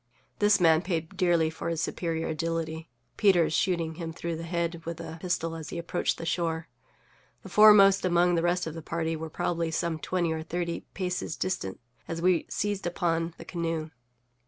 This 0.39 0.59
man 0.59 0.81
paid 0.81 1.15
dearly 1.15 1.51
for 1.51 1.69
his 1.69 1.79
superior 1.79 2.25
agility, 2.27 2.89
Peters 3.17 3.53
shooting 3.53 3.93
him 4.01 4.11
through 4.11 4.35
the 4.35 4.41
head 4.41 4.81
with 4.83 4.99
a 4.99 5.19
pistol 5.21 5.55
as 5.55 5.69
he 5.69 5.77
approached 5.77 6.17
the 6.17 6.25
shore. 6.25 6.67
The 7.43 7.49
foremost 7.49 8.03
among 8.03 8.33
the 8.33 8.41
rest 8.41 8.65
of 8.65 8.73
his 8.73 8.83
party 8.83 9.15
were 9.15 9.29
probably 9.29 9.69
some 9.69 9.99
twenty 9.99 10.33
or 10.33 10.41
thirty 10.41 10.87
paces 10.95 11.35
distant 11.35 11.79
as 12.07 12.19
we 12.19 12.47
seized 12.49 12.87
upon 12.87 13.35
the 13.37 13.45
canoe. 13.45 13.91